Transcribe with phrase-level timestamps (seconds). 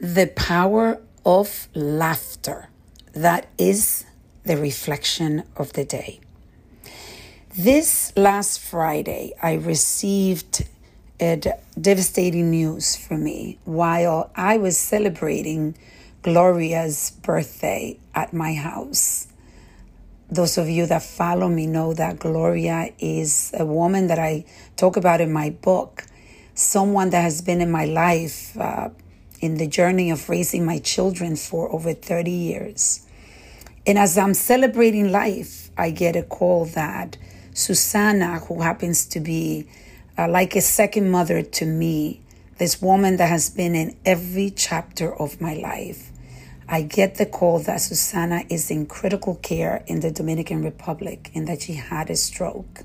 [0.00, 2.68] the power of laughter.
[3.14, 4.04] That is
[4.44, 6.20] the reflection of the day.
[7.56, 10.68] This last Friday, I received
[11.20, 11.40] a
[11.80, 15.76] devastating news for me while I was celebrating
[16.22, 19.26] Gloria's birthday at my house.
[20.30, 24.44] Those of you that follow me know that Gloria is a woman that I
[24.76, 26.04] talk about in my book,
[26.54, 28.90] someone that has been in my life uh,
[29.40, 33.06] in the journey of raising my children for over 30 years.
[33.86, 37.16] And as I'm celebrating life, I get a call that
[37.54, 39.66] Susanna, who happens to be
[40.16, 42.20] uh, like a second mother to me,
[42.58, 46.10] this woman that has been in every chapter of my life,
[46.68, 51.48] I get the call that Susanna is in critical care in the Dominican Republic and
[51.48, 52.82] that she had a stroke.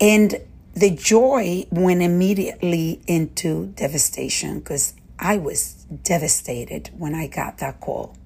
[0.00, 0.40] And
[0.74, 8.16] the joy went immediately into devastation because I was devastated when I got that call.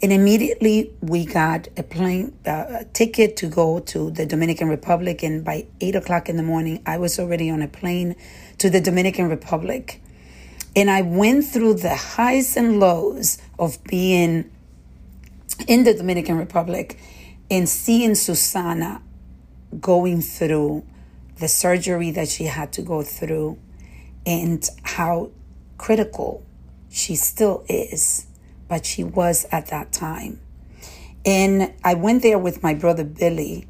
[0.00, 5.24] And immediately we got a plane uh, a ticket to go to the Dominican Republic.
[5.24, 8.14] And by eight o'clock in the morning, I was already on a plane
[8.58, 10.00] to the Dominican Republic.
[10.76, 14.50] And I went through the highs and lows of being
[15.66, 16.98] in the Dominican Republic
[17.50, 19.02] and seeing Susana
[19.80, 20.84] going through
[21.40, 23.58] the surgery that she had to go through
[24.24, 25.30] and how
[25.84, 26.42] critical
[26.90, 28.26] she still is
[28.68, 30.40] but she was at that time.
[31.24, 33.66] And I went there with my brother Billy,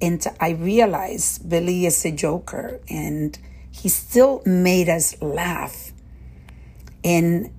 [0.00, 3.38] and I realized Billy is a joker, and
[3.70, 5.92] he still made us laugh.
[7.04, 7.50] And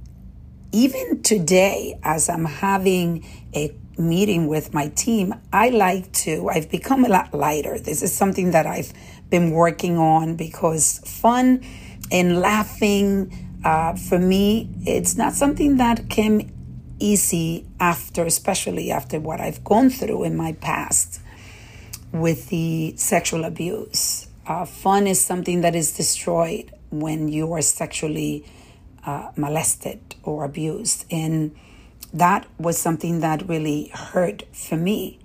[0.72, 7.06] even today, as I'm having a meeting with my team, I like to, I've become
[7.06, 7.80] a lot lighter.
[7.80, 8.92] This is something that I've
[9.30, 11.64] been working on because fun
[12.12, 16.52] and laughing uh, for me, it's not something that came
[17.00, 21.20] easy after, especially after what I've gone through in my past
[22.12, 24.28] with the sexual abuse.
[24.46, 28.46] Uh, fun is something that is destroyed when you are sexually
[29.04, 31.06] uh, molested or abused.
[31.10, 31.56] And
[32.14, 35.18] that was something that really hurt for me.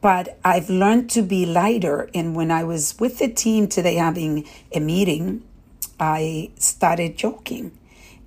[0.00, 2.10] But I've learned to be lighter.
[2.14, 5.44] And when I was with the team today having a meeting,
[6.00, 7.78] I started joking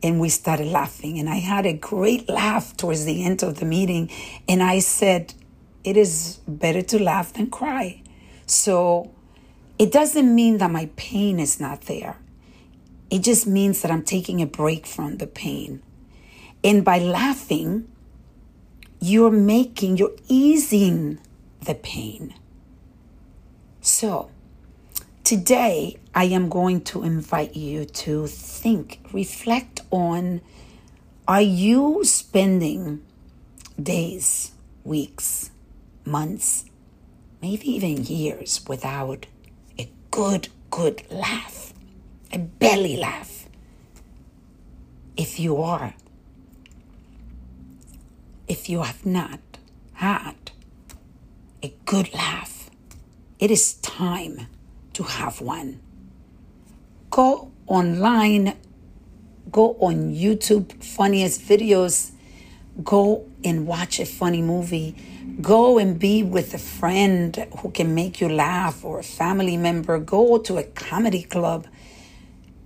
[0.04, 1.18] and we started laughing.
[1.18, 4.12] And I had a great laugh towards the end of the meeting.
[4.48, 5.34] And I said,
[5.84, 8.04] It is better to laugh than cry.
[8.46, 9.12] So
[9.80, 12.18] it doesn't mean that my pain is not there.
[13.10, 15.82] It just means that I'm taking a break from the pain.
[16.64, 17.88] And by laughing,
[19.00, 21.20] you're making, you're easing
[21.62, 22.34] the pain.
[23.82, 24.32] So,
[25.24, 30.42] Today, I am going to invite you to think, reflect on
[31.26, 33.02] are you spending
[33.82, 34.52] days,
[34.84, 35.50] weeks,
[36.04, 36.66] months,
[37.42, 39.28] maybe even years without
[39.80, 41.74] a good, good laugh,
[42.34, 43.48] a belly laugh?
[45.16, 45.94] If you are,
[48.50, 49.40] if you have not
[49.94, 50.52] had
[51.64, 52.70] a good laugh,
[53.40, 54.48] it is time
[54.94, 55.82] to have one.
[57.10, 58.58] Go online,
[59.52, 62.12] go on YouTube, funniest videos,
[62.84, 64.96] go and watch a funny movie.
[65.42, 69.98] Go and be with a friend who can make you laugh or a family member.
[70.00, 71.68] Go to a comedy club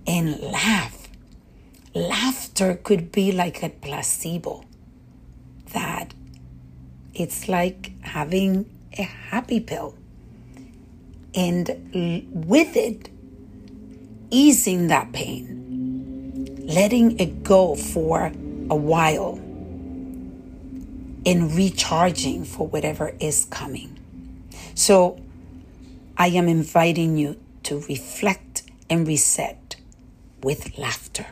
[0.06, 1.08] and laugh.
[1.94, 4.64] Laughter could be like a placebo,
[5.72, 6.12] that
[7.14, 9.94] it's like having a happy pill
[11.34, 11.68] and
[12.32, 13.10] with it,
[14.30, 18.32] easing that pain, letting it go for
[18.70, 19.34] a while,
[21.26, 23.98] and recharging for whatever is coming.
[24.74, 25.20] So,
[26.16, 29.76] I am inviting you to reflect and reset
[30.42, 31.26] with laughter.